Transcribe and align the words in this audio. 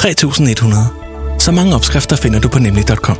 3100. 0.00 1.38
Så 1.38 1.52
mange 1.52 1.74
opskrifter 1.74 2.16
finder 2.16 2.40
du 2.40 2.48
på 2.48 2.58
nemlig.com. 2.58 3.16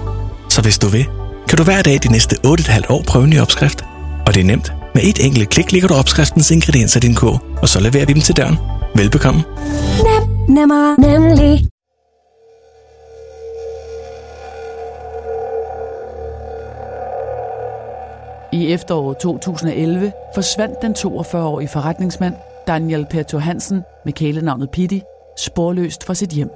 Så 0.49 0.63
hvis 0.63 0.79
du 0.79 0.89
vil, 0.89 1.07
kan 1.49 1.59
du 1.59 1.65
hver 1.65 1.83
dag 1.83 1.99
de 2.03 2.13
næste 2.13 2.37
8,5 2.47 2.93
år 2.93 3.03
prøve 3.07 3.25
en 3.25 3.31
ny 3.31 3.41
opskrift. 3.41 3.85
Og 4.27 4.35
det 4.35 4.41
er 4.41 4.45
nemt. 4.45 4.73
Med 4.95 5.03
et 5.03 5.25
enkelt 5.25 5.49
klik 5.49 5.73
ligger 5.73 5.89
du 5.89 5.95
opskriftens 5.95 6.51
ingredienser 6.51 7.01
i 7.01 7.07
din 7.07 7.15
kog, 7.15 7.41
og 7.63 7.69
så 7.69 7.81
leverer 7.81 8.07
vi 8.07 8.13
dem 8.13 8.23
til 8.23 8.37
døren. 8.37 8.57
Velbekomme. 8.95 9.43
Nem, 10.09 10.57
nemmer, 10.57 10.97
nemlig. 10.99 11.67
I 18.53 18.73
efteråret 18.73 19.17
2011 19.19 20.13
forsvandt 20.35 20.83
den 20.83 20.95
42-årige 20.99 21.69
forretningsmand 21.69 22.35
Daniel 22.67 23.07
Perto 23.11 23.39
Hansen 23.39 23.83
med 24.05 24.13
kælenavnet 24.13 24.71
Pitti 24.71 25.03
sporløst 25.41 26.05
fra 26.05 26.15
sit 26.15 26.31
hjem. 26.31 26.51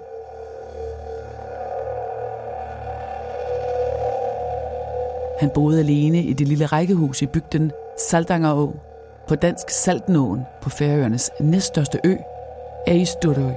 Han 5.38 5.50
boede 5.54 5.78
alene 5.78 6.22
i 6.22 6.32
det 6.32 6.48
lille 6.48 6.66
rækkehus 6.66 7.22
i 7.22 7.26
bygden 7.26 7.72
Saldangerå 7.98 8.74
på 9.28 9.34
dansk 9.34 9.70
Saltenåen 9.70 10.40
på 10.62 10.70
Færøernes 10.70 11.30
næststørste 11.40 12.00
ø, 12.04 12.16
Eisturøy. 12.86 13.52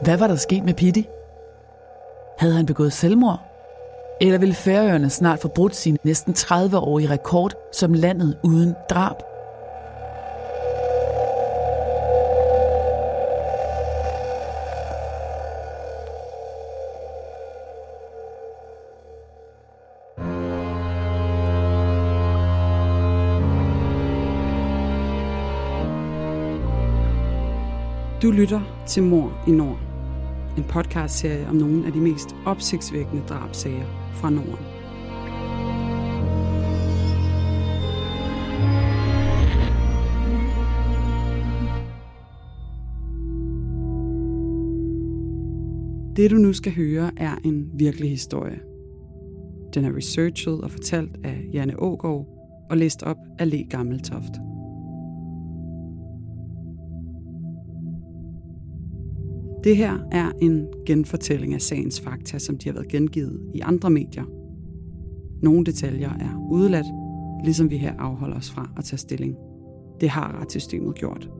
Hvad 0.00 0.16
var 0.16 0.26
der 0.26 0.36
sket 0.36 0.64
med 0.64 0.74
Pitti? 0.74 1.08
Havde 2.38 2.54
han 2.54 2.66
begået 2.66 2.92
selvmord? 2.92 3.40
Eller 4.20 4.38
ville 4.38 4.54
Færøerne 4.54 5.10
snart 5.10 5.38
få 5.38 5.48
brudt 5.48 5.76
sin 5.76 5.98
næsten 6.04 6.34
30-årige 6.38 7.10
rekord 7.10 7.52
som 7.72 7.94
landet 7.94 8.38
uden 8.42 8.74
drab? 8.90 9.33
Du 28.24 28.30
lytter 28.30 28.84
til 28.88 29.02
Mor 29.02 29.44
i 29.48 29.50
Nord. 29.50 29.78
En 30.56 30.64
podcastserie 30.64 31.48
om 31.48 31.56
nogle 31.56 31.86
af 31.86 31.92
de 31.92 32.00
mest 32.00 32.36
opsigtsvækkende 32.46 33.22
drabsager 33.28 33.84
fra 34.14 34.30
Norden. 34.30 34.64
Det 46.16 46.30
du 46.30 46.36
nu 46.36 46.52
skal 46.52 46.74
høre 46.74 47.10
er 47.16 47.34
en 47.44 47.70
virkelig 47.74 48.10
historie. 48.10 48.60
Den 49.74 49.84
er 49.84 49.96
researchet 49.96 50.60
og 50.60 50.70
fortalt 50.70 51.16
af 51.24 51.44
Janne 51.52 51.82
Ågaard 51.82 52.26
og 52.70 52.76
læst 52.76 53.02
op 53.02 53.18
af 53.38 53.50
Le 53.50 53.64
Gammeltoft. 53.64 54.53
Det 59.64 59.76
her 59.76 59.98
er 60.12 60.32
en 60.40 60.66
genfortælling 60.86 61.54
af 61.54 61.60
sagens 61.60 62.00
fakta, 62.00 62.38
som 62.38 62.58
de 62.58 62.68
har 62.68 62.74
været 62.74 62.88
gengivet 62.88 63.40
i 63.54 63.60
andre 63.60 63.90
medier. 63.90 64.24
Nogle 65.42 65.64
detaljer 65.64 66.10
er 66.10 66.48
udeladt, 66.50 66.86
ligesom 67.44 67.70
vi 67.70 67.76
her 67.76 67.94
afholder 67.98 68.36
os 68.36 68.50
fra 68.50 68.70
at 68.76 68.84
tage 68.84 68.98
stilling. 68.98 69.36
Det 70.00 70.08
har 70.08 70.40
retssystemet 70.40 70.94
gjort. 70.94 71.30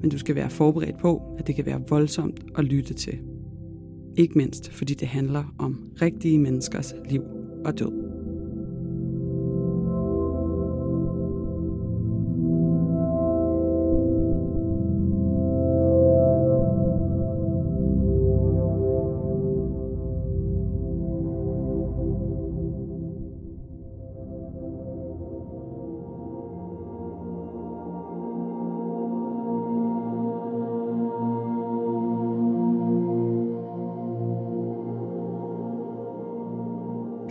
Men 0.00 0.10
du 0.10 0.18
skal 0.18 0.34
være 0.34 0.50
forberedt 0.50 0.98
på, 0.98 1.22
at 1.38 1.46
det 1.46 1.54
kan 1.54 1.66
være 1.66 1.82
voldsomt 1.88 2.44
at 2.58 2.64
lytte 2.64 2.94
til. 2.94 3.18
Ikke 4.16 4.38
mindst 4.38 4.72
fordi 4.72 4.94
det 4.94 5.08
handler 5.08 5.54
om 5.58 5.86
rigtige 6.02 6.38
menneskers 6.38 6.94
liv 7.10 7.22
og 7.64 7.78
død. 7.78 8.01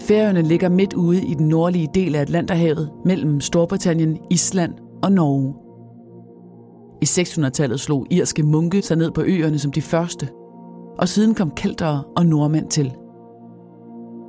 Færøerne 0.01 0.41
ligger 0.41 0.69
midt 0.69 0.94
ude 0.94 1.23
i 1.23 1.34
den 1.34 1.47
nordlige 1.47 1.89
del 1.94 2.16
af 2.16 2.22
Atlanterhavet 2.22 2.91
mellem 3.06 3.41
Storbritannien, 3.41 4.17
Island 4.29 4.73
og 5.03 5.12
Norge. 5.12 5.53
I 7.01 7.06
600-tallet 7.06 7.79
slog 7.79 8.07
irske 8.09 8.44
munke 8.44 8.81
sig 8.81 8.97
ned 8.97 9.11
på 9.11 9.22
øerne 9.25 9.59
som 9.59 9.72
de 9.72 9.81
første, 9.81 10.28
og 11.00 11.07
siden 11.07 11.35
kom 11.35 11.51
kældere 11.51 12.03
og 12.17 12.25
nordmænd 12.25 12.69
til. 12.69 12.94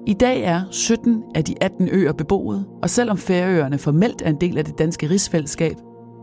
I 0.06 0.14
dag 0.14 0.42
er 0.42 0.60
17 0.70 1.22
af 1.34 1.44
de 1.44 1.54
18 1.60 1.88
øer 1.92 2.12
beboet, 2.12 2.64
og 2.82 2.90
selvom 2.90 3.18
Færøerne 3.18 3.78
formelt 3.78 4.22
er 4.22 4.30
en 4.30 4.40
del 4.40 4.58
af 4.58 4.64
det 4.64 4.78
danske 4.78 5.10
rigsfællesskab, 5.10 5.76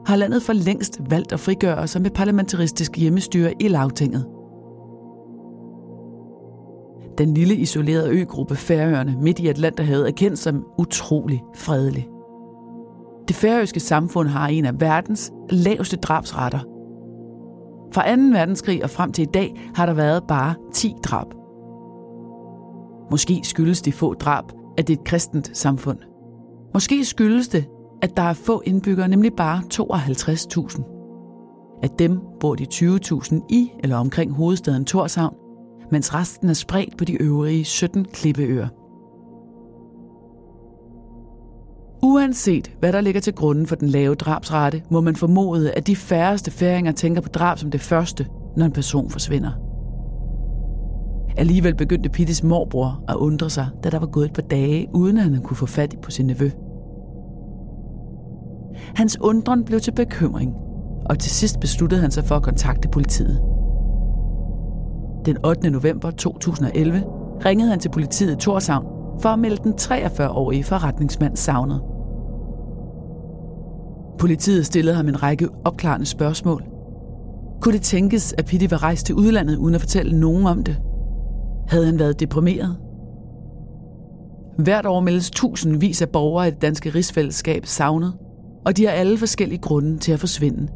har 0.05 0.15
landet 0.15 0.43
for 0.43 0.53
længst 0.53 1.01
valgt 1.09 1.33
at 1.33 1.39
frigøre 1.39 1.87
sig 1.87 2.01
med 2.01 2.11
parlamentaristisk 2.11 2.97
hjemmestyre 2.97 3.53
i 3.59 3.67
lavtinget– 3.67 4.25
den 7.19 7.33
lille 7.33 7.55
isolerede 7.55 8.09
øgruppe 8.09 8.55
Færøerne 8.55 9.15
midt 9.21 9.39
i 9.39 9.47
Atlanterhavet 9.47 10.07
er 10.07 10.11
kendt 10.11 10.39
som 10.39 10.65
utrolig 10.77 11.43
fredelig. 11.55 12.07
Det 13.27 13.35
færøske 13.35 13.79
samfund 13.79 14.27
har 14.27 14.47
en 14.47 14.65
af 14.65 14.81
verdens 14.81 15.31
laveste 15.49 15.97
drabsretter. 15.97 16.59
Fra 17.93 18.15
2. 18.15 18.21
verdenskrig 18.21 18.83
og 18.83 18.89
frem 18.89 19.11
til 19.11 19.21
i 19.21 19.31
dag 19.33 19.69
har 19.75 19.85
der 19.85 19.93
været 19.93 20.23
bare 20.27 20.55
10 20.73 20.93
drab. 21.03 21.27
Måske 23.11 23.41
skyldes 23.43 23.81
de 23.81 23.91
få 23.91 24.13
drab, 24.13 24.43
at 24.77 24.87
det 24.87 24.95
er 24.95 25.01
et 25.01 25.07
kristent 25.07 25.57
samfund. 25.57 25.97
Måske 26.73 27.05
skyldes 27.05 27.47
det, 27.47 27.65
at 28.01 28.17
der 28.17 28.23
er 28.23 28.33
få 28.33 28.61
indbyggere, 28.65 29.07
nemlig 29.07 29.33
bare 29.33 29.61
52.000. 29.73 31.79
Af 31.83 31.89
dem 31.89 32.19
bor 32.39 32.55
de 32.55 32.65
20.000 32.73 33.35
i 33.49 33.71
eller 33.83 33.97
omkring 33.97 34.31
hovedstaden 34.31 34.85
Torshavn, 34.85 35.35
mens 35.91 36.13
resten 36.13 36.49
er 36.49 36.53
spredt 36.53 36.97
på 36.97 37.05
de 37.05 37.13
øvrige 37.13 37.65
17 37.65 38.05
klippeøer. 38.05 38.67
Uanset 42.03 42.71
hvad 42.79 42.93
der 42.93 43.01
ligger 43.01 43.21
til 43.21 43.33
grunden 43.33 43.67
for 43.67 43.75
den 43.75 43.89
lave 43.89 44.15
drabsrate, 44.15 44.83
må 44.89 45.01
man 45.01 45.15
formode, 45.15 45.71
at 45.71 45.87
de 45.87 45.95
færreste 45.95 46.51
færinger 46.51 46.91
tænker 46.91 47.21
på 47.21 47.29
drab 47.29 47.57
som 47.57 47.71
det 47.71 47.81
første, 47.81 48.27
når 48.57 48.65
en 48.65 48.71
person 48.71 49.09
forsvinder. 49.09 49.51
Alligevel 51.37 51.75
begyndte 51.75 52.09
Pittis 52.09 52.43
morbror 52.43 53.03
at 53.07 53.15
undre 53.15 53.49
sig, 53.49 53.67
da 53.83 53.89
der 53.89 53.99
var 53.99 54.07
gået 54.07 54.25
et 54.25 54.33
par 54.33 54.41
dage, 54.41 54.87
uden 54.93 55.17
at 55.17 55.23
han 55.23 55.41
kunne 55.41 55.57
få 55.57 55.65
fat 55.65 55.95
på 56.01 56.11
sin 56.11 56.25
nevø. 56.25 56.49
Hans 58.95 59.17
undren 59.21 59.63
blev 59.63 59.79
til 59.79 59.91
bekymring, 59.91 60.53
og 61.05 61.19
til 61.19 61.31
sidst 61.31 61.59
besluttede 61.59 62.01
han 62.01 62.11
sig 62.11 62.25
for 62.25 62.35
at 62.35 62.43
kontakte 62.43 62.89
politiet. 62.89 63.41
Den 65.25 65.37
8. 65.45 65.69
november 65.69 66.11
2011 66.11 67.03
ringede 67.45 67.69
han 67.69 67.79
til 67.79 67.89
politiet 67.89 68.33
i 68.33 68.35
Torshavn 68.35 68.85
for 69.21 69.29
at 69.29 69.39
melde 69.39 69.63
den 69.63 69.73
43-årige 69.81 70.63
forretningsmand 70.63 71.37
savnet. 71.37 71.81
Politiet 74.19 74.65
stillede 74.65 74.95
ham 74.95 75.07
en 75.07 75.23
række 75.23 75.49
opklarende 75.65 76.05
spørgsmål. 76.05 76.63
Kunne 77.61 77.73
det 77.73 77.81
tænkes, 77.81 78.35
at 78.37 78.45
Pitti 78.45 78.71
var 78.71 78.83
rejst 78.83 79.05
til 79.05 79.15
udlandet 79.15 79.57
uden 79.57 79.75
at 79.75 79.81
fortælle 79.81 80.19
nogen 80.19 80.45
om 80.45 80.63
det? 80.63 80.77
Havde 81.67 81.85
han 81.85 81.99
været 81.99 82.19
deprimeret? 82.19 82.77
Hvert 84.57 84.85
år 84.85 84.99
meldes 84.99 85.31
tusindvis 85.31 86.01
af 86.01 86.09
borgere 86.09 86.47
i 86.47 86.51
det 86.51 86.61
danske 86.61 86.89
rigsfællesskab 86.89 87.65
savnet, 87.65 88.13
og 88.65 88.77
de 88.77 88.85
har 88.85 88.91
alle 88.91 89.17
forskellige 89.17 89.61
grunde 89.61 89.97
til 89.97 90.11
at 90.11 90.19
forsvinde. 90.19 90.67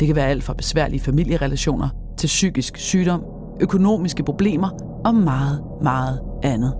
Det 0.00 0.06
kan 0.06 0.16
være 0.16 0.28
alt 0.28 0.42
fra 0.42 0.54
besværlige 0.54 1.00
familierelationer 1.00 1.88
til 2.20 2.26
psykisk 2.26 2.76
sygdom, 2.76 3.24
økonomiske 3.60 4.22
problemer 4.22 4.68
og 5.04 5.14
meget, 5.14 5.62
meget 5.82 6.20
andet. 6.42 6.74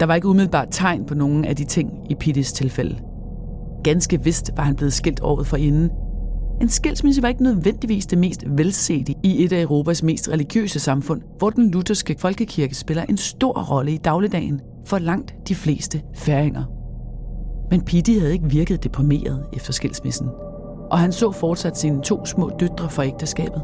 Der 0.00 0.06
var 0.06 0.14
ikke 0.14 0.28
umiddelbart 0.28 0.68
tegn 0.70 1.04
på 1.06 1.14
nogen 1.14 1.44
af 1.44 1.56
de 1.56 1.64
ting 1.64 2.10
i 2.10 2.14
Pittis 2.14 2.52
tilfælde. 2.52 2.98
Ganske 3.84 4.24
vist 4.24 4.50
var 4.56 4.62
han 4.62 4.76
blevet 4.76 4.92
skilt 4.92 5.20
året 5.22 5.46
for 5.46 5.56
inden. 5.56 5.90
En 6.60 6.68
skilsmisse 6.68 7.22
var 7.22 7.28
ikke 7.28 7.42
nødvendigvis 7.42 8.06
det 8.06 8.18
mest 8.18 8.44
velsete 8.46 9.14
i 9.22 9.44
et 9.44 9.52
af 9.52 9.62
Europas 9.62 10.02
mest 10.02 10.28
religiøse 10.28 10.80
samfund, 10.80 11.22
hvor 11.38 11.50
den 11.50 11.70
lutherske 11.70 12.16
folkekirke 12.18 12.74
spiller 12.74 13.04
en 13.08 13.16
stor 13.16 13.72
rolle 13.72 13.92
i 13.92 13.96
dagligdagen 13.96 14.60
for 14.86 14.98
langt 14.98 15.34
de 15.48 15.54
fleste 15.54 16.02
færinger. 16.14 16.64
Men 17.70 17.84
Pitti 17.84 18.18
havde 18.18 18.32
ikke 18.32 18.50
virket 18.50 18.84
deprimeret 18.84 19.46
efter 19.52 19.72
skilsmissen, 19.72 20.28
og 20.90 20.98
han 20.98 21.12
så 21.12 21.32
fortsat 21.32 21.78
sine 21.78 22.02
to 22.02 22.26
små 22.26 22.50
døtre 22.60 22.90
for 22.90 23.02
ægteskabet. 23.02 23.62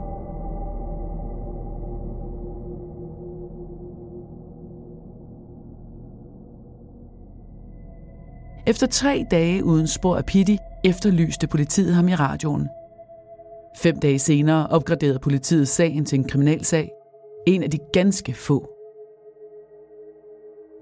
Efter 8.66 8.86
tre 8.86 9.26
dage 9.30 9.64
uden 9.64 9.86
spor 9.86 10.16
af 10.16 10.24
Pitti, 10.24 10.58
efterlyste 10.84 11.46
politiet 11.46 11.94
ham 11.94 12.08
i 12.08 12.14
radioen. 12.14 12.68
Fem 13.78 13.98
dage 13.98 14.18
senere 14.18 14.66
opgraderede 14.66 15.18
politiet 15.18 15.68
sagen 15.68 16.04
til 16.04 16.18
en 16.18 16.24
kriminalsag. 16.24 16.90
En 17.46 17.62
af 17.62 17.70
de 17.70 17.78
ganske 17.92 18.34
få. 18.34 18.68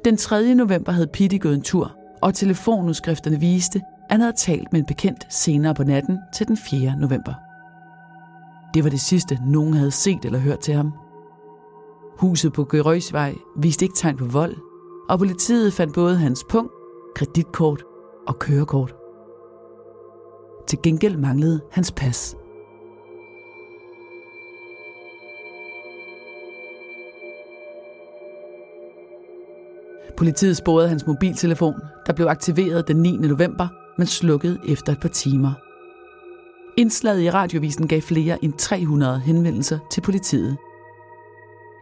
Den 0.04 0.16
3. 0.16 0.54
november 0.54 0.92
havde 0.92 1.06
Pitti 1.06 1.38
gået 1.38 1.54
en 1.54 1.62
tur, 1.62 1.96
og 2.22 2.34
telefonudskrifterne 2.34 3.40
viste, 3.40 3.80
han 4.10 4.20
havde 4.20 4.32
talt 4.32 4.72
med 4.72 4.80
en 4.80 4.86
bekendt 4.86 5.26
senere 5.34 5.74
på 5.74 5.84
natten 5.84 6.18
til 6.34 6.48
den 6.48 6.56
4. 6.56 6.96
november. 6.96 7.34
Det 8.74 8.84
var 8.84 8.90
det 8.90 9.00
sidste, 9.00 9.38
nogen 9.46 9.74
havde 9.74 9.90
set 9.90 10.24
eller 10.24 10.38
hørt 10.38 10.58
til 10.58 10.74
ham. 10.74 10.92
Huset 12.18 12.52
på 12.52 12.64
Gerøjsvej 12.64 13.34
viste 13.56 13.84
ikke 13.84 13.96
tegn 13.96 14.16
på 14.16 14.24
vold, 14.24 14.56
og 15.08 15.18
politiet 15.18 15.72
fandt 15.72 15.94
både 15.94 16.16
hans 16.16 16.44
punkt, 16.50 16.72
kreditkort 17.14 17.82
og 18.26 18.38
kørekort. 18.38 18.94
Til 20.66 20.78
gengæld 20.82 21.16
manglede 21.16 21.60
hans 21.72 21.92
pas. 21.92 22.36
Politiet 30.16 30.56
sporede 30.56 30.88
hans 30.88 31.06
mobiltelefon, 31.06 31.74
der 32.06 32.12
blev 32.12 32.26
aktiveret 32.26 32.88
den 32.88 32.96
9. 32.96 33.16
november, 33.16 33.68
men 34.00 34.06
slukkede 34.06 34.58
efter 34.68 34.92
et 34.92 35.00
par 35.00 35.08
timer. 35.08 35.52
Indslaget 36.76 37.22
i 37.22 37.30
radiovisen 37.30 37.88
gav 37.88 38.00
flere 38.00 38.44
end 38.44 38.52
300 38.52 39.20
henvendelser 39.20 39.78
til 39.90 40.00
politiet. 40.00 40.56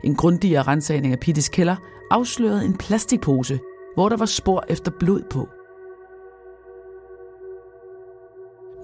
En 0.05 0.15
grundigere 0.15 0.63
rensagning 0.63 1.13
af 1.13 1.21
Pittis 1.21 1.49
kælder 1.49 1.77
afslørede 2.11 2.65
en 2.65 2.77
plastikpose, 2.77 3.61
hvor 3.95 4.09
der 4.09 4.17
var 4.17 4.27
spor 4.27 4.65
efter 4.69 4.93
blod 4.99 5.23
på. 5.31 5.49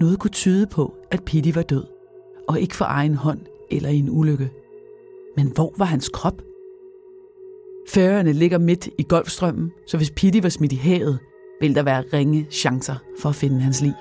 Noget 0.01 0.19
kunne 0.19 0.31
tyde 0.31 0.67
på, 0.67 0.95
at 1.11 1.25
Pitti 1.25 1.55
var 1.55 1.63
død, 1.63 1.85
og 2.49 2.61
ikke 2.61 2.77
for 2.77 2.85
egen 2.85 3.15
hånd 3.15 3.41
eller 3.71 3.89
i 3.89 3.97
en 3.97 4.11
ulykke. 4.11 4.51
Men 5.37 5.53
hvor 5.55 5.75
var 5.79 5.85
hans 5.85 6.09
krop? 6.09 6.43
Færøerne 7.89 8.33
ligger 8.33 8.59
midt 8.59 8.89
i 8.99 9.03
Golfstrømmen, 9.03 9.73
så 9.87 9.97
hvis 9.97 10.11
Pitti 10.11 10.43
var 10.43 10.49
smidt 10.49 10.73
i 10.73 10.77
havet, 10.77 11.19
vil 11.61 11.75
der 11.75 11.83
være 11.83 12.05
ringe 12.13 12.47
chancer 12.51 12.97
for 13.21 13.29
at 13.29 13.35
finde 13.35 13.61
hans 13.61 13.83
lig. 13.83 13.95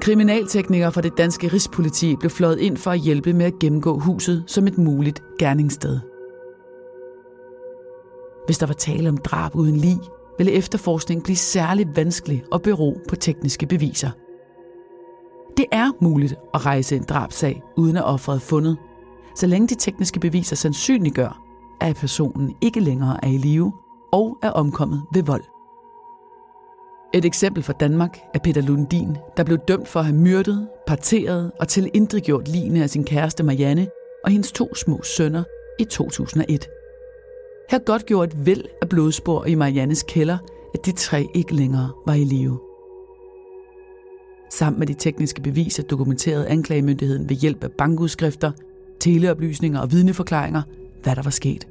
Kriminalteknikere 0.00 0.92
fra 0.92 1.00
det 1.00 1.18
danske 1.18 1.48
rigspoliti 1.48 2.16
blev 2.16 2.30
fløjet 2.30 2.58
ind 2.58 2.76
for 2.76 2.90
at 2.90 2.98
hjælpe 2.98 3.32
med 3.32 3.46
at 3.46 3.58
gennemgå 3.60 3.98
huset 3.98 4.44
som 4.46 4.66
et 4.66 4.78
muligt 4.78 5.22
gerningssted. 5.38 6.00
Hvis 8.46 8.58
der 8.58 8.66
var 8.66 8.74
tale 8.74 9.08
om 9.08 9.16
drab 9.16 9.56
uden 9.56 9.76
lig, 9.76 9.98
ville 10.38 10.52
efterforskningen 10.52 11.22
blive 11.22 11.36
særligt 11.36 11.96
vanskelig 11.96 12.44
og 12.52 12.62
bero 12.62 13.00
på 13.08 13.16
tekniske 13.16 13.66
beviser. 13.66 14.10
Det 15.56 15.66
er 15.72 15.92
muligt 16.00 16.34
at 16.54 16.66
rejse 16.66 16.96
en 16.96 17.02
drabsag 17.02 17.62
uden 17.76 17.96
at 17.96 18.04
offeret 18.04 18.36
er 18.36 18.40
fundet, 18.40 18.76
så 19.36 19.46
længe 19.46 19.68
de 19.68 19.74
tekniske 19.74 20.20
beviser 20.20 20.56
sandsynliggør, 20.56 21.45
at 21.80 21.96
personen 21.96 22.54
ikke 22.60 22.80
længere 22.80 23.24
er 23.24 23.28
i 23.28 23.36
live 23.36 23.72
og 24.12 24.38
er 24.42 24.50
omkommet 24.50 25.02
ved 25.12 25.22
vold. 25.22 25.44
Et 27.14 27.24
eksempel 27.24 27.62
fra 27.62 27.72
Danmark 27.72 28.18
er 28.34 28.38
Peter 28.38 28.60
Lundin, 28.60 29.16
der 29.36 29.44
blev 29.44 29.58
dømt 29.58 29.88
for 29.88 30.00
at 30.00 30.06
have 30.06 30.16
myrdet, 30.16 30.68
parteret 30.86 31.52
og 31.60 31.68
tilindregjort 31.68 32.48
lignende 32.48 32.82
af 32.82 32.90
sin 32.90 33.04
kæreste 33.04 33.42
Marianne 33.42 33.88
og 34.24 34.30
hendes 34.30 34.52
to 34.52 34.74
små 34.74 35.02
sønner 35.02 35.44
i 35.78 35.84
2001. 35.84 36.68
Her 37.70 37.78
godt 37.78 38.06
gjorde 38.06 38.26
et 38.32 38.46
væld 38.46 38.64
af 38.82 38.88
blodspor 38.88 39.44
i 39.44 39.54
Mariannes 39.54 40.02
kælder, 40.02 40.38
at 40.74 40.86
de 40.86 40.92
tre 40.92 41.26
ikke 41.34 41.54
længere 41.54 41.90
var 42.06 42.14
i 42.14 42.24
live. 42.24 42.58
Sammen 44.50 44.78
med 44.78 44.86
de 44.86 44.94
tekniske 44.94 45.42
beviser 45.42 45.82
dokumenterede 45.82 46.48
anklagemyndigheden 46.48 47.28
ved 47.28 47.36
hjælp 47.36 47.64
af 47.64 47.72
bankudskrifter, 47.72 48.52
teleoplysninger 49.00 49.80
og 49.80 49.92
vidneforklaringer, 49.92 50.62
hvad 51.06 51.16
der 51.16 51.22
var 51.22 51.30
sket. 51.30 51.68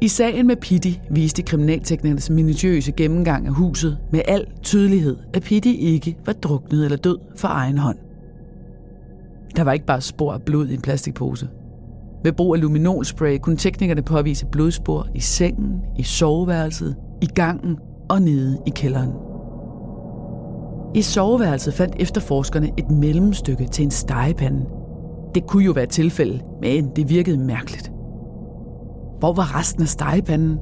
I 0.00 0.08
sagen 0.08 0.46
med 0.46 0.56
Pitti 0.56 1.00
viste 1.10 1.42
kriminalteknikernes 1.42 2.30
minutiøse 2.30 2.92
gennemgang 2.92 3.46
af 3.46 3.52
huset 3.54 3.98
med 4.12 4.20
al 4.28 4.46
tydelighed, 4.62 5.16
at 5.34 5.42
Pitti 5.42 5.76
ikke 5.76 6.16
var 6.26 6.32
druknet 6.32 6.84
eller 6.84 6.96
død 6.96 7.18
for 7.36 7.48
egen 7.48 7.78
hånd. 7.78 7.98
Der 9.56 9.62
var 9.62 9.72
ikke 9.72 9.86
bare 9.86 10.00
spor 10.00 10.32
af 10.32 10.42
blod 10.42 10.68
i 10.68 10.74
en 10.74 10.80
plastikpose. 10.80 11.48
Ved 12.24 12.32
brug 12.32 12.54
af 12.54 12.60
luminolspray 12.60 13.38
kunne 13.38 13.56
teknikerne 13.56 14.02
påvise 14.02 14.46
blodspor 14.46 15.08
i 15.14 15.20
sengen, 15.20 15.80
i 15.98 16.02
soveværelset, 16.02 16.96
i 17.22 17.26
gangen 17.26 17.78
og 18.08 18.22
nede 18.22 18.58
i 18.66 18.70
kælderen. 18.70 19.25
I 20.96 21.02
soveværelset 21.02 21.74
fandt 21.74 21.94
efterforskerne 21.98 22.70
et 22.76 22.90
mellemstykke 22.90 23.66
til 23.66 23.84
en 23.84 23.90
stegepande. 23.90 24.66
Det 25.34 25.46
kunne 25.46 25.64
jo 25.64 25.72
være 25.72 25.86
tilfælde, 25.86 26.40
men 26.60 26.90
det 26.96 27.08
virkede 27.08 27.38
mærkeligt. 27.38 27.92
Hvor 29.18 29.32
var 29.32 29.58
resten 29.58 29.82
af 29.82 29.88
stegepanden? 29.88 30.58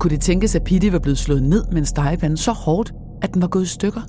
Kunne 0.00 0.10
det 0.10 0.20
tænkes, 0.20 0.54
at 0.54 0.64
Pitti 0.64 0.92
var 0.92 0.98
blevet 0.98 1.18
slået 1.18 1.42
ned 1.42 1.64
med 1.70 1.78
en 1.78 1.84
stegepande 1.84 2.36
så 2.36 2.52
hårdt, 2.52 2.94
at 3.22 3.34
den 3.34 3.42
var 3.42 3.48
gået 3.48 3.62
i 3.62 3.66
stykker? 3.66 4.00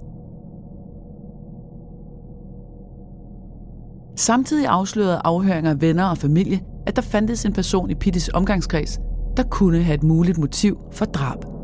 Samtidig 4.15 4.67
afslørede 4.67 5.21
afhøringer 5.23 5.71
af 5.71 5.81
venner 5.81 6.05
og 6.05 6.17
familie, 6.17 6.61
at 6.87 6.95
der 6.95 7.01
fandtes 7.01 7.45
en 7.45 7.53
person 7.53 7.89
i 7.89 7.95
Pittis 7.95 8.29
omgangskreds, 8.33 8.99
der 9.37 9.43
kunne 9.43 9.81
have 9.81 9.95
et 9.95 10.03
muligt 10.03 10.37
motiv 10.37 10.77
for 10.91 11.05
drab. 11.05 11.54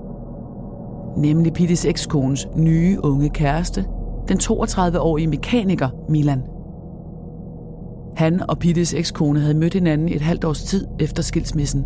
Nemlig 1.17 1.53
Pittis 1.53 1.85
ekskones 1.85 2.47
nye 2.55 2.99
unge 3.03 3.29
kæreste, 3.29 3.85
den 4.27 4.37
32-årige 4.37 5.27
mekaniker 5.27 5.89
Milan. 6.09 6.41
Han 8.17 8.49
og 8.49 8.59
Pittis 8.59 8.93
ekskone 8.93 9.39
havde 9.39 9.53
mødt 9.53 9.73
hinanden 9.73 10.09
et 10.09 10.21
halvt 10.21 10.43
års 10.43 10.63
tid 10.63 10.87
efter 10.99 11.23
skilsmissen. 11.23 11.85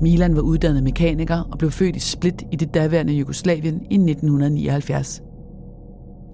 Milan 0.00 0.36
var 0.36 0.42
uddannet 0.42 0.82
mekaniker 0.82 1.48
og 1.52 1.58
blev 1.58 1.70
født 1.70 1.96
i 1.96 1.98
Split 1.98 2.42
i 2.52 2.56
det 2.56 2.74
daværende 2.74 3.12
Jugoslavien 3.12 3.74
i 3.74 3.94
1979. 3.94 5.22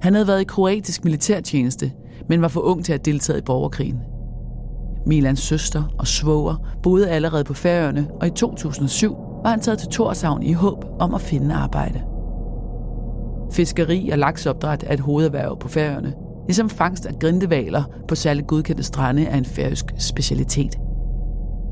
Han 0.03 0.15
havde 0.15 0.27
været 0.27 0.41
i 0.41 0.45
kroatisk 0.45 1.05
militærtjeneste, 1.05 1.93
men 2.29 2.43
var 2.43 2.49
for 2.49 2.61
ung 2.61 2.85
til 2.85 2.93
at 2.93 3.05
deltage 3.05 3.39
i 3.39 3.43
borgerkrigen. 3.43 3.99
Milans 5.07 5.41
søster 5.41 5.83
og 5.99 6.07
svoger 6.07 6.55
boede 6.83 7.11
allerede 7.11 7.45
på 7.45 7.55
Færøerne, 7.55 8.09
og 8.21 8.27
i 8.27 8.31
2007 8.31 9.30
var 9.43 9.51
han 9.51 9.61
taget 9.61 9.79
til 9.79 9.89
Torshavn 9.89 10.43
i 10.43 10.53
håb 10.53 10.85
om 11.01 11.15
at 11.15 11.21
finde 11.21 11.55
arbejde. 11.55 12.01
Fiskeri 13.53 14.09
og 14.13 14.19
laksopdræt 14.19 14.85
er 14.87 14.95
et 14.95 15.01
hovederhverv 15.01 15.59
på 15.59 15.69
Færøerne, 15.69 16.13
ligesom 16.47 16.71
fangst 16.71 17.07
af 17.07 17.19
grindevaler 17.21 17.83
på 18.09 18.15
særligt 18.15 18.47
godkendte 18.47 18.83
strande 18.83 19.25
er 19.25 19.37
en 19.37 19.45
færøsk 19.45 19.85
specialitet. 19.99 20.79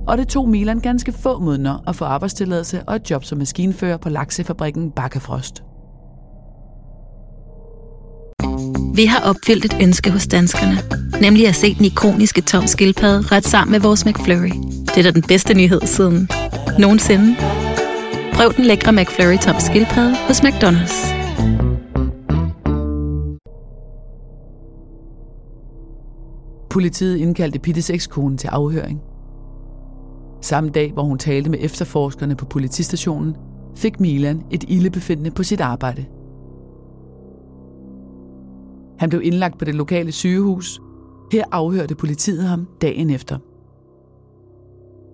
Og 0.09 0.19
det 0.19 0.29
tog 0.29 0.49
Milan 0.49 0.81
ganske 0.81 1.13
få 1.13 1.39
måneder 1.39 1.83
at 1.87 1.97
få 1.97 2.05
arbejdstilladelse 2.05 2.83
og 2.87 2.97
et 2.97 3.11
job 3.11 3.25
som 3.25 3.39
maskinfører 3.39 3.97
på 3.97 4.09
laksefabrikken 4.09 4.91
Bakkefrost. 4.91 5.63
Vi 8.95 9.05
har 9.05 9.31
opfyldt 9.31 9.65
et 9.65 9.77
ønske 9.83 10.11
hos 10.11 10.27
danskerne. 10.27 10.77
Nemlig 11.21 11.49
at 11.49 11.55
se 11.55 11.75
den 11.75 11.85
ikoniske 11.85 12.41
tom 12.41 12.67
skildpadde 12.67 13.37
ret 13.37 13.45
sammen 13.45 13.73
med 13.73 13.81
vores 13.81 14.07
McFlurry. 14.07 14.53
Det 14.87 14.99
er 14.99 15.03
da 15.03 15.11
den 15.11 15.25
bedste 15.29 15.55
nyhed 15.55 15.81
siden 15.81 16.29
nogensinde. 16.79 17.37
Prøv 18.33 18.53
den 18.57 18.65
lækre 18.65 18.93
McFlurry 18.93 19.37
tom 19.37 19.55
skildpadde 19.59 20.15
hos 20.27 20.41
McDonald's. 20.41 21.15
Politiet 26.71 27.17
indkaldte 27.17 27.59
Pittes 27.59 27.91
ekskone 27.91 28.37
til 28.37 28.49
afhøring. 28.49 29.01
Samme 30.43 30.71
dag, 30.71 30.93
hvor 30.93 31.03
hun 31.03 31.19
talte 31.19 31.51
med 31.51 31.59
efterforskerne 31.63 32.37
på 32.37 32.45
politistationen, 32.45 33.37
fik 33.77 34.01
Milan 34.01 34.43
et 34.51 34.65
ildebefindende 34.69 35.31
på 35.31 35.43
sit 35.43 35.61
arbejde– 35.61 36.05
han 38.99 39.09
blev 39.09 39.23
indlagt 39.25 39.59
på 39.59 39.65
det 39.65 39.75
lokale 39.75 40.13
sygehus. 40.13 40.81
Her 41.33 41.45
afhørte 41.53 41.95
politiet 41.95 42.45
ham 42.45 42.69
dagen 42.83 43.11
efter. 43.11 43.39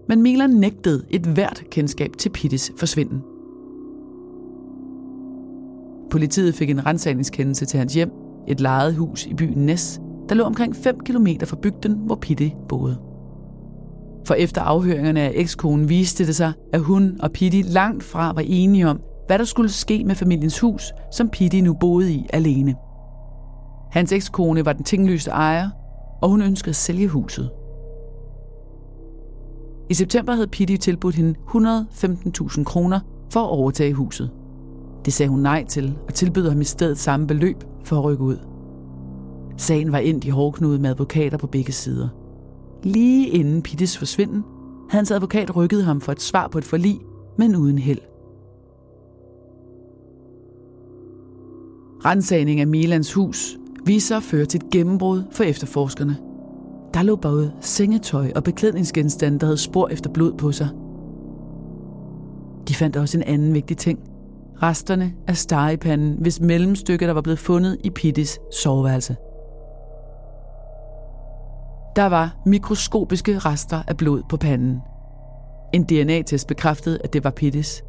Men 0.08 0.23
Milan 0.23 0.50
nægtede 0.50 1.04
et 1.11 1.26
hvert 1.26 1.62
kendskab 1.70 2.11
til 2.18 2.30
Pittis 2.30 2.73
forsvinden. 2.78 3.23
Politiet 6.11 6.54
fik 6.54 6.70
en 6.70 6.87
rensagningskendelse 6.87 7.66
til 7.66 7.78
hans 7.78 7.94
hjem, 7.94 8.11
et 8.49 8.61
lejet 8.61 8.94
hus 8.94 9.26
i 9.26 9.34
byen 9.34 9.66
Nes, 9.66 10.00
der 10.28 10.34
lå 10.34 10.44
omkring 10.44 10.76
5 10.76 10.99
km 10.99 11.26
fra 11.44 11.56
bygden, 11.56 11.92
hvor 11.92 12.14
Pitti 12.14 12.54
boede. 12.68 12.99
For 14.26 14.34
efter 14.34 14.61
afhøringerne 14.61 15.20
af 15.20 15.32
ekskonen 15.34 15.88
viste 15.88 16.26
det 16.26 16.37
sig, 16.37 16.52
at 16.73 16.80
hun 16.80 17.16
og 17.20 17.32
Pitti 17.32 17.62
langt 17.62 18.02
fra 18.02 18.32
var 18.32 18.42
enige 18.46 18.88
om, 18.88 19.00
hvad 19.26 19.38
der 19.38 19.44
skulle 19.44 19.70
ske 19.70 20.04
med 20.04 20.14
familiens 20.14 20.61
hus, 20.61 20.92
som 21.12 21.28
Pitti 21.28 21.61
nu 21.61 21.75
boede 21.75 22.12
i 22.12 22.26
alene. 22.32 22.75
Hans 23.90 24.12
ekskone 24.12 24.64
var 24.64 24.73
den 24.73 24.84
tinglyste 24.84 25.30
ejer, 25.30 25.70
og 26.23 26.28
hun 26.28 26.42
ønskede 26.42 26.70
at 26.70 26.76
sælge 26.76 27.08
huset. 27.08 27.50
I 29.91 29.95
september 29.95 30.33
havde 30.33 30.47
Pitti 30.47 30.76
tilbudt 30.76 31.14
hende 31.14 31.35
115.000 31.49 32.64
kroner 32.64 33.00
for 33.31 33.41
at 33.41 33.49
overtage 33.49 33.93
huset. 33.93 34.31
Det 35.05 35.12
sagde 35.12 35.31
hun 35.31 35.41
nej 35.41 35.64
til, 35.64 35.99
og 36.07 36.14
tilbød 36.14 36.49
ham 36.49 36.61
i 36.61 36.64
stedet 36.64 36.99
samme 36.99 37.26
beløb 37.26 37.57
for 37.85 37.97
at 37.97 38.05
rykke 38.05 38.25
ud. 38.25 38.37
Sagen 39.57 39.93
var 39.93 39.99
endt 39.99 40.25
i 40.25 40.29
hårdknude 40.29 40.79
med 40.79 40.91
advokater 40.91 41.38
på 41.38 41.47
begge 41.47 41.73
sider. 41.73 42.09
Lige 42.83 43.29
inden 43.29 43.62
Pittis 43.62 43.99
forsvinden, 43.99 44.45
havde 44.91 45.00
hans 45.00 45.11
advokat 45.11 45.57
rykket 45.57 45.85
ham 45.85 46.00
for 46.00 46.12
et 46.12 46.21
svar 46.21 46.49
på 46.49 46.59
et 46.59 46.64
forlig, 46.64 47.00
men 47.38 47.57
uden 47.57 47.79
held. 47.79 48.00
Rensagning 52.05 52.61
af 52.61 52.67
Milans 52.67 53.12
hus 53.12 53.59
viser 53.87 54.17
at 54.17 54.23
føre 54.23 54.45
til 54.45 54.61
et 54.64 54.71
gennembrud 54.71 55.23
for 55.33 55.45
efterforskerne. 55.45 56.17
Der 56.94 57.02
lå 57.02 57.16
både 57.16 57.52
sengetøj 57.60 58.32
og 58.36 58.44
beklædningsgenstande, 58.44 59.38
der 59.38 59.46
havde 59.46 59.58
spor 59.58 59.88
efter 59.88 60.10
blod 60.10 60.32
på 60.32 60.52
sig. 60.52 60.68
De 62.68 62.74
fandt 62.74 62.96
også 62.96 63.18
en 63.18 63.24
anden 63.24 63.54
vigtig 63.54 63.76
ting. 63.76 63.98
Resterne 64.62 65.12
af 65.28 65.36
stegepanden, 65.36 66.16
hvis 66.20 66.40
mellemstykke, 66.40 67.06
der 67.06 67.12
var 67.12 67.20
blevet 67.20 67.38
fundet 67.38 67.78
i 67.84 67.90
Pittis 67.90 68.38
soveværelse. 68.62 69.16
Der 71.96 72.06
var 72.06 72.36
mikroskopiske 72.46 73.38
rester 73.38 73.82
af 73.88 73.96
blod 73.96 74.22
på 74.28 74.36
panden. 74.36 74.80
En 75.72 75.84
DNA-test 75.84 76.46
bekræftede, 76.46 76.98
at 77.04 77.12
det 77.12 77.24
var 77.24 77.30
Pittis. 77.30 77.84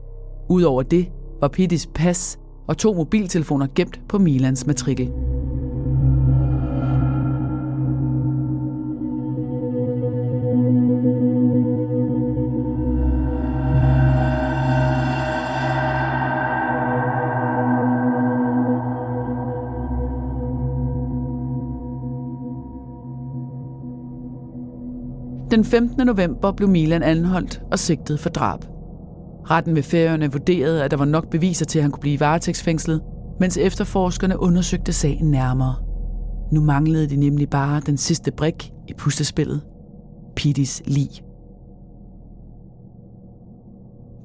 Udover 0.49 0.83
det 0.83 1.11
var 1.41 1.47
Pittis 1.47 1.87
pas 1.93 2.39
og 2.67 2.77
to 2.77 2.93
mobiltelefoner 2.93 3.67
gemt 3.75 4.01
på 4.09 4.17
Milans 4.17 4.67
matrikel. 4.67 5.11
Den 25.55 25.65
15. 25.65 26.07
november 26.07 26.51
blev 26.51 26.69
Milan 26.69 27.03
anholdt 27.03 27.61
og 27.71 27.79
sigtet 27.79 28.19
for 28.19 28.29
drab. 28.29 28.59
Retten 29.51 29.75
ved 29.75 29.83
færøerne 29.83 30.31
vurderede, 30.31 30.83
at 30.83 30.91
der 30.91 30.97
var 30.97 31.05
nok 31.05 31.29
beviser 31.29 31.65
til, 31.65 31.79
at 31.79 31.83
han 31.83 31.91
kunne 31.91 32.01
blive 32.01 32.19
varetægtsfængslet, 32.19 33.01
mens 33.39 33.57
efterforskerne 33.57 34.39
undersøgte 34.39 34.93
sagen 34.93 35.31
nærmere. 35.31 35.75
Nu 36.51 36.61
manglede 36.61 37.09
de 37.09 37.15
nemlig 37.15 37.49
bare 37.49 37.81
den 37.85 37.97
sidste 37.97 38.31
brik 38.31 38.71
i 38.87 38.93
puslespillet. 38.93 39.61
Pittis 40.35 40.81
lig. 40.85 41.09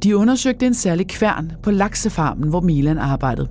De 0.02 0.16
undersøgte 0.16 0.66
en 0.66 0.75
særlig 0.75 1.08
kværn 1.08 1.52
på 1.62 1.70
laksefarmen, 1.70 2.49
hvor 2.49 2.60
Milan 2.60 2.99
arbejdede. 2.99 3.49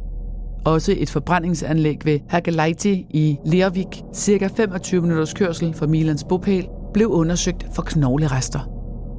Også 0.66 0.96
et 0.98 1.10
forbrændingsanlæg 1.10 2.06
ved 2.06 2.20
Hageleiti 2.30 3.06
i 3.10 3.38
Lervik, 3.46 4.04
cirka 4.14 4.48
25 4.48 5.02
minutters 5.02 5.34
kørsel 5.34 5.74
fra 5.74 5.88
Milans 5.88 6.24
bopæl, 6.24 6.68
blev 6.94 7.08
undersøgt 7.08 7.68
for 7.74 7.82
knoglerester. 7.82 8.60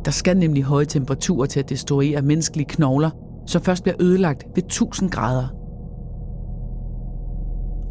Der 0.04 0.10
skal 0.10 0.36
nemlig 0.36 0.62
høje 0.62 0.84
temperaturer 0.84 1.46
til 1.46 1.60
at 1.60 1.68
destruere 1.68 2.22
menneskelige 2.22 2.66
knogler, 2.68 3.10
som 3.46 3.62
først 3.62 3.82
bliver 3.82 3.96
ødelagt 4.00 4.46
ved 4.54 4.62
1000 4.62 5.10
grader. 5.10 5.48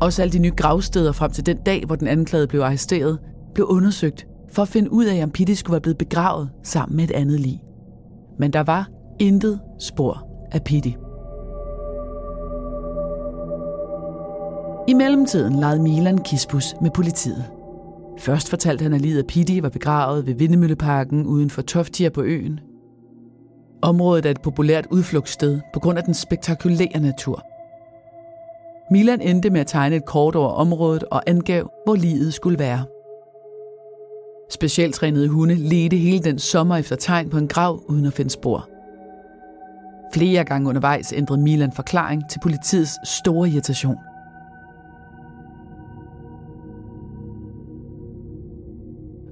Også 0.01 0.21
alle 0.21 0.31
de 0.31 0.39
nye 0.39 0.51
gravsteder 0.57 1.11
frem 1.11 1.31
til 1.31 1.45
den 1.45 1.57
dag, 1.57 1.83
hvor 1.85 1.95
den 1.95 2.07
anklagede 2.07 2.47
blev 2.47 2.61
arresteret, 2.61 3.19
blev 3.53 3.67
undersøgt 3.69 4.27
for 4.51 4.61
at 4.61 4.67
finde 4.67 4.91
ud 4.91 5.05
af, 5.05 5.23
om 5.23 5.31
Pitti 5.31 5.55
skulle 5.55 5.71
være 5.73 5.81
blevet 5.81 5.97
begravet 5.97 6.49
sammen 6.63 6.95
med 6.95 7.03
et 7.03 7.11
andet 7.11 7.39
lig. 7.39 7.61
Men 8.39 8.53
der 8.53 8.63
var 8.63 8.89
intet 9.19 9.59
spor 9.79 10.27
af 10.51 10.63
Pitti. 10.63 10.97
I 14.87 14.93
mellemtiden 14.93 15.59
legede 15.59 15.81
Milan 15.81 16.17
Kispus 16.17 16.75
med 16.81 16.91
politiet. 16.91 17.58
Først 18.19 18.49
fortalte 18.49 18.83
han, 18.83 18.93
at 18.93 19.01
livet 19.01 19.17
af 19.17 19.27
Pitti 19.27 19.63
var 19.63 19.69
begravet 19.69 20.27
ved 20.27 20.33
Vindemølleparken 20.33 21.25
uden 21.25 21.49
for 21.49 21.61
Toftier 21.61 22.09
på 22.09 22.21
øen. 22.21 22.59
Området 23.81 24.25
er 24.25 24.31
et 24.31 24.41
populært 24.41 24.87
udflugtssted 24.91 25.59
på 25.73 25.79
grund 25.79 25.97
af 25.97 26.03
den 26.03 26.13
spektakulære 26.13 26.99
natur. 26.99 27.43
Milan 28.91 29.21
endte 29.21 29.49
med 29.49 29.61
at 29.61 29.67
tegne 29.67 29.95
et 29.95 30.05
kort 30.05 30.35
over 30.35 30.49
området 30.49 31.03
og 31.03 31.23
angav, 31.27 31.71
hvor 31.85 31.95
livet 31.95 32.33
skulle 32.33 32.59
være. 32.59 32.85
Specialtrænede 34.51 35.27
hunde 35.27 35.55
ledte 35.55 35.97
hele 35.97 36.23
den 36.23 36.39
sommer 36.39 36.77
efter 36.77 36.95
tegn 36.95 37.29
på 37.29 37.37
en 37.37 37.47
grav 37.47 37.83
uden 37.87 38.05
at 38.05 38.13
finde 38.13 38.31
spor. 38.31 38.69
Flere 40.13 40.43
gange 40.43 40.69
undervejs 40.69 41.13
ændrede 41.13 41.41
Milan 41.41 41.71
forklaring 41.71 42.29
til 42.29 42.39
politiets 42.39 42.93
store 43.03 43.49
irritation. 43.49 43.97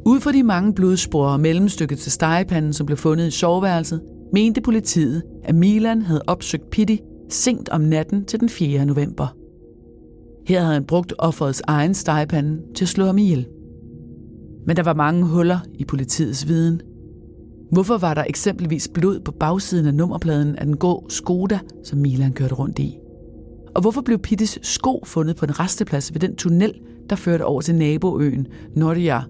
Ud 0.08 0.20
fra 0.20 0.32
de 0.32 0.44
mange 0.44 0.74
blodspor 0.74 1.28
og 1.28 1.40
mellemstykket 1.40 2.00
til 2.00 2.12
stegepanden, 2.12 2.74
som 2.74 2.86
blev 2.86 2.98
fundet 2.98 3.28
i 3.28 3.32
soveværelset, 3.32 4.02
mente 4.34 4.62
politiet, 4.62 5.24
at 5.44 5.56
Milan 5.56 6.02
havde 6.02 6.22
opsøgt 6.28 6.70
Pitti 6.70 7.02
sent 7.30 7.70
om 7.70 7.82
natten 7.82 8.26
til 8.26 8.40
den 8.40 8.50
4. 8.50 8.86
november. 8.86 9.28
Her 10.48 10.60
havde 10.60 10.74
han 10.74 10.86
brugt 10.86 11.14
offerets 11.18 11.62
egen 11.68 11.94
stegepande 11.94 12.62
til 12.76 12.86
at 12.86 12.90
slå 12.90 13.06
ham 13.06 13.18
ihjel. 13.18 13.48
Men 14.68 14.78
der 14.78 14.84
var 14.84 14.94
mange 14.94 15.26
huller 15.26 15.60
i 15.74 15.86
politiets 15.86 16.48
viden. 16.48 16.82
Hvorfor 17.72 17.98
var 17.98 18.14
der 18.14 18.24
eksempelvis 18.24 18.88
blod 18.94 19.20
på 19.20 19.32
bagsiden 19.32 19.86
af 19.86 19.94
nummerpladen 19.94 20.56
af 20.56 20.66
den 20.66 20.78
gå 20.78 21.06
Skoda, 21.10 21.60
som 21.84 22.00
Milan 22.00 22.34
kørte 22.34 22.56
rundt 22.56 22.80
i? 22.80 22.98
Og 23.76 23.82
hvorfor 23.82 24.02
blev 24.02 24.20
Pittis 24.20 24.60
sko 24.62 25.04
fundet 25.06 25.36
på 25.36 25.46
en 25.46 25.60
resteplads 25.60 26.14
ved 26.14 26.20
den 26.20 26.36
tunnel, 26.36 26.74
der 27.10 27.16
førte 27.16 27.46
over 27.46 27.62
til 27.62 27.76
naboøen 27.76 28.48
Nordia 28.76 29.22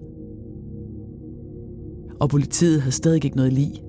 og 2.20 2.30
politiet 2.30 2.82
havde 2.82 2.94
stadig 2.94 3.24
ikke 3.24 3.36
noget 3.36 3.52
lig. 3.52 3.82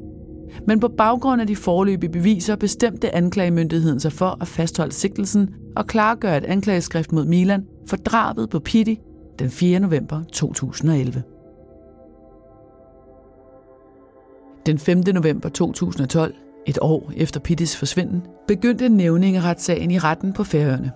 Men 0.68 0.80
på 0.80 0.88
baggrund 0.88 1.42
af 1.42 1.48
de 1.48 1.56
forløbige 1.56 2.12
beviser 2.12 2.56
bestemte 2.56 3.16
anklagemyndigheden 3.16 4.00
sig 4.00 4.12
for 4.12 4.38
at 4.42 4.48
fastholde 4.48 4.92
sigtelsen 4.92 5.50
og 5.76 5.88
klargøre 5.88 6.38
et 6.38 6.44
anklageskrift 6.44 7.12
mod 7.12 7.26
Milan 7.26 7.66
for 7.88 7.96
drabet 7.96 8.50
på 8.50 8.60
Pitti 8.60 9.00
den 9.40 9.50
4. 9.50 9.80
november 9.80 10.24
2011. 10.34 11.24
Den 14.66 14.80
5. 14.80 15.04
november 15.14 15.50
2012, 15.50 16.34
et 16.68 16.78
år 16.82 17.12
efter 17.18 17.40
Pittis 17.40 17.78
forsvinden, 17.78 18.22
begyndte 18.48 18.90
nævningeretssagen 18.90 19.92
i 19.92 19.98
retten 19.98 20.34
på 20.34 20.44
Færøerne. 20.44 20.92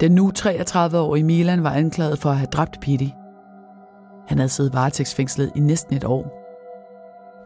Den 0.00 0.12
nu 0.12 0.32
33-årige 0.38 1.24
Milan 1.24 1.62
var 1.62 1.70
anklaget 1.70 2.18
for 2.18 2.30
at 2.30 2.36
have 2.36 2.48
dræbt 2.52 2.80
Pitti– 2.80 3.12
han 4.26 4.38
havde 4.38 4.48
siddet 4.48 4.74
varetægtsfængslet 4.74 5.52
i 5.54 5.60
næsten 5.60 5.96
et 5.96 6.04
år. 6.04 6.42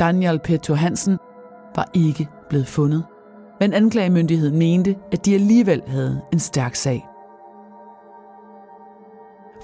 Daniel 0.00 0.38
Petto 0.38 0.74
Hansen 0.74 1.18
var 1.76 1.90
ikke 1.94 2.28
blevet 2.48 2.66
fundet, 2.66 3.04
men 3.60 3.72
anklagemyndigheden 3.72 4.58
mente, 4.58 4.96
at 5.12 5.26
de 5.26 5.34
alligevel 5.34 5.82
havde 5.86 6.20
en 6.32 6.38
stærk 6.38 6.74
sag. 6.74 7.06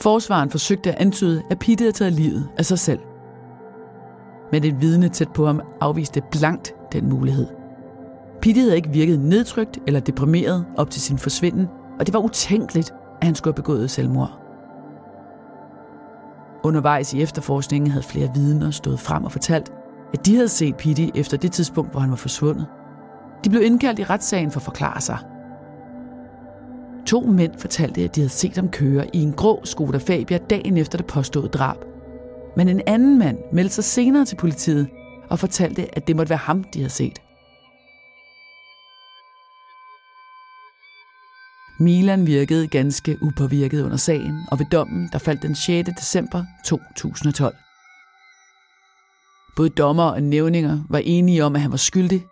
Forsvaren 0.01 0.51
forsøgte 0.51 0.93
at 0.93 1.01
antyde, 1.01 1.43
at 1.51 1.59
Pitte 1.59 1.83
havde 1.83 1.93
taget 1.93 2.13
livet 2.13 2.49
af 2.59 2.65
sig 2.65 2.79
selv. 2.79 3.01
Men 4.53 4.65
et 4.65 4.81
vidne 4.81 5.09
tæt 5.09 5.33
på 5.33 5.47
ham 5.47 5.61
afviste 5.81 6.23
blankt 6.31 6.75
den 6.93 7.09
mulighed. 7.09 7.47
Pitte 8.43 8.61
havde 8.61 8.77
ikke 8.77 8.89
virket 8.89 9.21
nedtrykt 9.21 9.79
eller 9.87 10.01
deprimeret 10.01 10.67
op 10.77 10.91
til 10.91 11.03
sin 11.03 11.19
forsvinden, 11.19 11.69
og 12.01 12.07
det 12.07 12.15
var 12.15 12.21
utænkeligt, 12.21 12.95
at 13.21 13.27
han 13.27 13.35
skulle 13.35 13.53
have 13.53 13.63
begået 13.63 13.91
selvmord. 13.91 14.46
Undervejs 16.67 17.15
i 17.15 17.23
efterforskningen 17.23 17.91
havde 17.91 18.03
flere 18.03 18.31
vidner 18.35 18.71
stået 18.71 19.01
frem 19.01 19.25
og 19.25 19.33
fortalt, 19.33 19.73
at 20.13 20.27
de 20.27 20.35
havde 20.35 20.49
set 20.49 20.77
Pitti 20.77 21.11
efter 21.15 21.37
det 21.37 21.53
tidspunkt, 21.53 21.91
hvor 21.91 22.01
han 22.01 22.11
var 22.11 22.17
forsvundet. 22.17 22.67
De 23.45 23.51
blev 23.51 23.63
indkaldt 23.63 23.99
i 23.99 24.05
retssagen 24.05 24.51
for 24.51 24.61
at 24.61 24.65
forklare 24.65 25.01
sig. 25.01 25.19
To 27.07 27.21
mænd 27.21 27.53
fortalte, 27.59 28.05
at 28.05 28.15
de 28.15 28.21
havde 28.21 28.33
set 28.33 28.57
ham 28.57 28.69
køre 28.69 29.17
i 29.17 29.23
en 29.23 29.33
grå 29.33 29.61
Skoda 29.65 29.99
Fabia 29.99 30.39
dagen 30.39 30.77
efter 30.77 30.99
det 30.99 31.07
påståede 31.07 31.49
drab. 31.49 31.77
Men 32.57 32.69
en 32.69 32.81
anden 32.87 33.19
mand 33.19 33.39
meldte 33.53 33.75
sig 33.75 33.85
senere 33.85 34.25
til 34.25 34.37
politiet 34.37 34.89
og 35.31 35.39
fortalte, 35.39 35.97
at 35.97 36.09
det 36.09 36.17
måtte 36.17 36.31
være 36.31 36.37
ham, 36.37 36.65
de 36.65 36.79
havde 36.79 36.93
set. 36.93 37.19
Milan 41.79 42.27
virkede 42.27 42.69
ganske 42.69 43.19
upåvirket 43.23 43.83
under 43.83 43.97
sagen, 43.97 44.47
og 44.51 44.59
ved 44.59 44.67
dommen, 44.73 45.09
der 45.13 45.19
faldt 45.19 45.43
den 45.43 45.55
6. 45.55 45.89
december 45.99 46.45
2012. 46.65 47.55
Både 49.57 49.69
dommer 49.69 50.05
og 50.05 50.23
nævninger 50.23 50.79
var 50.91 50.99
enige 50.99 51.45
om, 51.45 51.55
at 51.55 51.63
han 51.63 51.71
var 51.71 51.77
skyldig, 51.77 52.27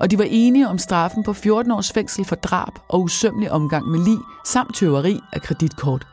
og 0.00 0.10
de 0.10 0.18
var 0.18 0.26
enige 0.28 0.68
om 0.68 0.78
straffen 0.78 1.24
på 1.24 1.32
14 1.32 1.72
års 1.72 1.92
fængsel 1.92 2.24
for 2.24 2.36
drab 2.36 2.72
og 2.88 3.00
usømmelig 3.00 3.50
omgang 3.50 3.86
med 3.86 4.04
lig 4.04 4.18
samt 4.46 4.76
tøveri 4.76 5.20
af 5.32 5.42
kreditkort. 5.42 6.06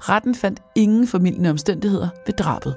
Retten 0.00 0.34
fandt 0.34 0.62
ingen 0.76 1.06
formidlende 1.06 1.50
omstændigheder 1.50 2.08
ved 2.26 2.34
drabet. 2.34 2.76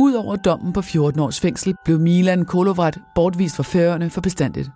Udover 0.00 0.36
dommen 0.36 0.72
på 0.72 0.82
14 0.82 1.20
års 1.20 1.40
fængsel 1.40 1.74
blev 1.84 1.98
Milan 1.98 2.44
Kolovrat 2.44 2.98
bortvist 3.14 3.56
fra 3.56 3.62
færøerne 3.62 4.10
for 4.10 4.20
bestandigt. 4.20 4.70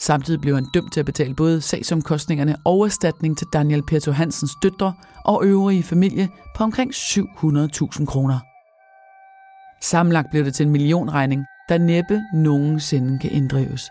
Samtidig 0.00 0.40
blev 0.40 0.54
han 0.54 0.66
dømt 0.74 0.92
til 0.92 1.00
at 1.00 1.06
betale 1.06 1.34
både 1.34 1.60
sagsomkostningerne 1.60 2.56
og 2.64 2.84
erstatning 2.84 3.38
til 3.38 3.46
Daniel 3.52 3.82
Pietro 3.82 4.12
Hansens 4.12 4.52
døtre 4.62 4.94
og 5.24 5.44
øvrige 5.44 5.82
familie 5.82 6.28
på 6.56 6.64
omkring 6.64 6.90
700.000 6.94 8.04
kroner. 8.06 8.38
Sammenlagt 9.82 10.30
blev 10.30 10.44
det 10.44 10.54
til 10.54 10.66
en 10.66 10.72
millionregning, 10.72 11.44
der 11.68 11.78
næppe 11.78 12.20
nogensinde 12.34 13.18
kan 13.18 13.30
inddrives. 13.30 13.90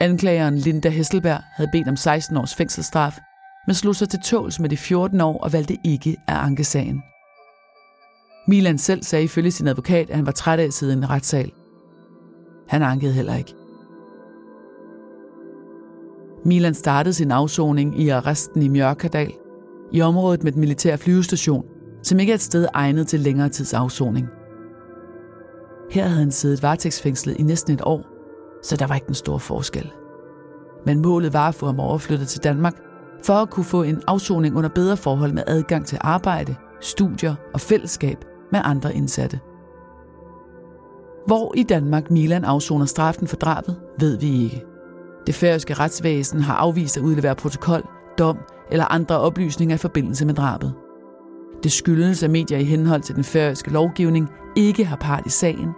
Anklageren 0.00 0.58
Linda 0.58 0.88
Hesselberg 0.88 1.40
havde 1.56 1.70
bedt 1.72 1.88
om 1.88 1.96
16 1.96 2.36
års 2.36 2.54
fængselsstraf, 2.54 3.18
men 3.66 3.74
slog 3.74 3.96
sig 3.96 4.08
til 4.08 4.20
tåls 4.20 4.60
med 4.60 4.68
de 4.68 4.76
14 4.76 5.20
år 5.20 5.38
og 5.38 5.52
valgte 5.52 5.78
ikke 5.84 6.16
at 6.28 6.36
anke 6.36 6.64
sagen. 6.64 7.02
Milan 8.48 8.78
selv 8.78 9.02
sagde 9.02 9.24
ifølge 9.24 9.50
sin 9.50 9.68
advokat, 9.68 10.10
at 10.10 10.16
han 10.16 10.26
var 10.26 10.32
træt 10.32 10.60
af 10.60 10.64
at 10.64 10.72
sidde 10.72 10.92
i 10.92 10.96
en 10.96 11.10
retssal. 11.10 11.52
Han 12.68 12.82
ankede 12.82 13.12
heller 13.12 13.34
ikke. 13.34 13.65
Milan 16.46 16.74
startede 16.74 17.14
sin 17.14 17.30
afsoning 17.30 18.00
i 18.00 18.08
arresten 18.08 18.62
i 18.62 18.68
Mjørkadal, 18.68 19.32
i 19.92 20.00
området 20.00 20.44
med 20.44 20.52
den 20.52 20.60
militære 20.60 20.98
flyvestation, 20.98 21.64
som 22.02 22.18
ikke 22.18 22.30
er 22.30 22.34
et 22.34 22.40
sted 22.40 22.66
egnet 22.74 23.06
til 23.06 23.20
længere 23.20 23.48
tids 23.48 23.74
afsoning. 23.74 24.28
Her 25.90 26.02
havde 26.02 26.18
han 26.18 26.30
siddet 26.30 26.62
varetægtsfængslet 26.62 27.36
i 27.36 27.42
næsten 27.42 27.74
et 27.74 27.82
år, 27.84 28.06
så 28.62 28.76
der 28.76 28.86
var 28.86 28.94
ikke 28.94 29.08
en 29.08 29.14
stor 29.14 29.38
forskel. 29.38 29.92
Men 30.86 31.02
målet 31.02 31.32
var 31.32 31.48
at 31.48 31.54
få 31.54 31.66
ham 31.66 31.80
overflyttet 31.80 32.28
til 32.28 32.44
Danmark, 32.44 32.74
for 33.24 33.34
at 33.34 33.50
kunne 33.50 33.64
få 33.64 33.82
en 33.82 34.02
afsoning 34.06 34.56
under 34.56 34.70
bedre 34.70 34.96
forhold 34.96 35.32
med 35.32 35.42
adgang 35.46 35.86
til 35.86 35.98
arbejde, 36.00 36.54
studier 36.80 37.34
og 37.54 37.60
fællesskab 37.60 38.24
med 38.52 38.60
andre 38.64 38.94
indsatte. 38.94 39.40
Hvor 41.26 41.52
i 41.56 41.62
Danmark 41.62 42.10
Milan 42.10 42.44
afsoner 42.44 42.84
straffen 42.84 43.26
for 43.26 43.36
drabet, 43.36 43.76
ved 44.00 44.18
vi 44.18 44.42
ikke. 44.42 44.75
Det 45.26 45.34
færøske 45.34 45.74
retsvæsen 45.74 46.40
har 46.40 46.54
afvist 46.54 46.96
at 46.96 47.02
udlevere 47.02 47.34
protokol, 47.34 47.82
dom 48.18 48.38
eller 48.70 48.92
andre 48.92 49.18
oplysninger 49.18 49.74
i 49.74 49.78
forbindelse 49.78 50.26
med 50.26 50.34
drabet. 50.34 50.74
Det 51.62 51.72
skyldes, 51.72 52.22
at 52.22 52.30
medier 52.30 52.58
i 52.58 52.64
henhold 52.64 53.02
til 53.02 53.14
den 53.14 53.24
færøske 53.24 53.70
lovgivning 53.70 54.30
ikke 54.56 54.84
har 54.84 54.96
part 54.96 55.26
i 55.26 55.30
sagen, 55.30 55.70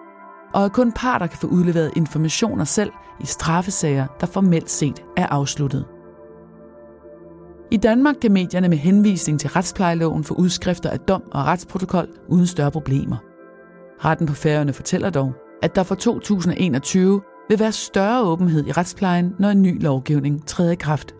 og 0.54 0.64
at 0.64 0.72
kun 0.72 0.92
parter 0.92 1.26
kan 1.26 1.38
få 1.38 1.46
udleveret 1.46 1.90
informationer 1.96 2.64
selv 2.64 2.90
i 3.20 3.26
straffesager, 3.26 4.06
der 4.20 4.26
formelt 4.26 4.70
set 4.70 5.04
er 5.16 5.26
afsluttet. 5.26 5.84
I 7.70 7.76
Danmark 7.76 8.16
kan 8.22 8.32
medierne 8.32 8.68
med 8.68 8.78
henvisning 8.78 9.40
til 9.40 9.50
retsplejeloven 9.50 10.24
få 10.24 10.34
udskrifter 10.34 10.90
af 10.90 11.00
dom 11.00 11.22
og 11.32 11.44
retsprotokol 11.44 12.08
uden 12.28 12.46
større 12.46 12.70
problemer. 12.70 13.16
Retten 14.04 14.26
på 14.26 14.34
færøerne 14.34 14.72
fortæller 14.72 15.10
dog, 15.10 15.32
at 15.62 15.76
der 15.76 15.82
fra 15.82 15.94
2021 15.94 17.20
vil 17.48 17.58
være 17.58 17.72
større 17.72 18.22
åbenhed 18.22 18.66
i 18.66 18.72
retsplejen, 18.72 19.34
når 19.38 19.48
en 19.48 19.62
ny 19.62 19.82
lovgivning 19.82 20.46
træder 20.46 20.72
i 20.72 20.74
kraft. 20.74 21.14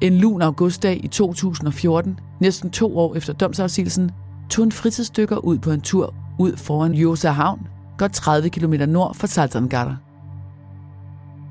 En 0.00 0.18
lun 0.18 0.42
augustdag 0.42 1.04
i 1.04 1.08
2014, 1.08 2.20
næsten 2.40 2.70
to 2.70 2.98
år 2.98 3.14
efter 3.14 3.32
domsafsigelsen, 3.32 4.10
tog 4.50 4.64
en 4.64 4.72
fritidsdykker 4.72 5.36
ud 5.36 5.58
på 5.58 5.70
en 5.70 5.80
tur 5.80 6.14
ud 6.38 6.56
foran 6.56 6.92
Josa 6.92 7.30
Havn, 7.30 7.66
godt 7.98 8.12
30 8.12 8.50
km 8.50 8.74
nord 8.88 9.14
for 9.14 9.26
Salzangata. 9.26 9.96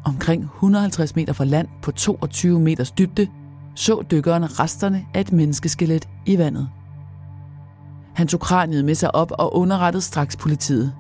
Omkring 0.06 0.44
150 0.44 1.16
meter 1.16 1.34
fra 1.34 1.46
land 1.46 1.68
på 1.82 1.92
22 1.92 2.60
meters 2.60 2.92
dybde, 2.92 3.28
så 3.76 4.04
dykkeren 4.12 4.60
resterne 4.60 5.06
af 5.14 5.22
et 5.22 5.32
menneskeskelet 5.32 6.08
i 6.26 6.38
vandet. 6.38 6.70
Han 8.16 8.28
tog 8.28 8.40
kraniet 8.40 8.86
med 8.86 8.96
sig 8.96 9.16
op 9.16 9.32
og 9.32 9.56
underrettede 9.56 10.04
straks 10.04 10.36
politiet. 10.36 10.94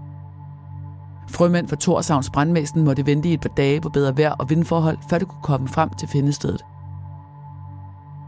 Frømænd 1.30 1.68
fra 1.68 1.76
Torshavns 1.76 2.30
brandvæsen 2.30 2.84
måtte 2.84 3.06
vente 3.06 3.30
i 3.30 3.34
et 3.34 3.42
par 3.42 3.50
dage 3.50 3.82
på 3.82 3.90
bedre 3.90 4.18
vejr 4.18 4.32
og 4.32 4.50
vindforhold, 4.50 4.98
før 5.10 5.18
det 5.18 5.28
kunne 5.28 5.44
komme 5.44 5.68
frem 5.68 5.90
til 5.90 6.08
findestedet. 6.08 6.66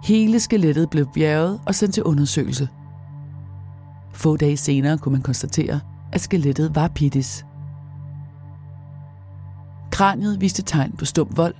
Hele 0.04 0.40
skelettet 0.40 0.90
blev 0.90 1.06
bjerget 1.14 1.60
og 1.66 1.76
sendt 1.76 1.94
til 1.94 2.04
undersøgelse. 2.04 2.70
Få 4.14 4.38
dage 4.38 4.58
senere 4.58 4.98
kunne 4.98 5.14
man 5.14 5.22
konstatere, 5.22 5.80
at 6.14 6.22
skelettet 6.22 6.76
var 6.76 6.88
Pittis. 6.88 7.46
Kraniet 9.92 10.42
viste 10.42 10.62
tegn 10.62 10.92
på 10.92 11.06
stum 11.06 11.28
vold. 11.36 11.56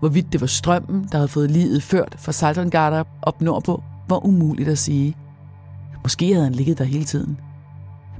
Hvorvidt 0.00 0.32
det 0.32 0.40
var 0.40 0.46
strømmen, 0.46 1.08
der 1.12 1.18
havde 1.18 1.28
fået 1.28 1.50
livet 1.50 1.82
ført 1.82 2.16
fra 2.18 2.32
Saltongarder 2.32 3.04
op 3.22 3.40
nordpå, 3.40 3.82
var 4.08 4.26
umuligt 4.26 4.68
at 4.68 4.78
sige. 4.78 5.16
Måske 6.02 6.32
havde 6.32 6.44
han 6.44 6.54
ligget 6.54 6.78
der 6.78 6.84
hele 6.84 7.04
tiden. 7.04 7.38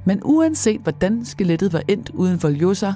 Men 0.04 0.20
uanset 0.24 0.80
hvordan 0.80 1.24
skelettet 1.24 1.72
var 1.72 1.82
endt 1.88 2.10
uden 2.10 2.40
for 2.40 2.48
Ljosa, 2.48 2.92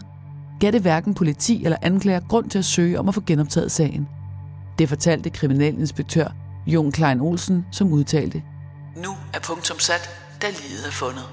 gav 0.60 0.72
det 0.72 0.82
hverken 0.82 1.14
politi 1.14 1.64
eller 1.64 1.76
anklager 1.82 2.20
grund 2.20 2.50
til 2.50 2.58
at 2.58 2.64
søge 2.64 2.98
om 2.98 3.08
at 3.08 3.14
få 3.14 3.22
genoptaget 3.26 3.72
sagen. 3.72 4.08
Det 4.78 4.88
fortalte 4.88 5.30
kriminalinspektør 5.30 6.28
Jon 6.66 6.92
Klein 6.92 7.20
Olsen, 7.20 7.66
som 7.70 7.92
udtalte, 7.92 8.42
Nu 8.96 9.10
er 9.34 9.38
punktum 9.46 9.78
sat, 9.78 10.10
da 10.42 10.46
livet 10.46 10.86
er 10.86 10.92
fundet. 10.92 11.24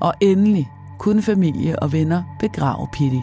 Og 0.00 0.14
endelig 0.20 0.68
kunne 0.98 1.22
familie 1.22 1.78
og 1.78 1.92
venner 1.92 2.22
begrave 2.40 2.88
Pitti. 2.92 3.22